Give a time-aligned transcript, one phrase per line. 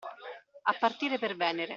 [0.63, 1.69] A partire per Venere.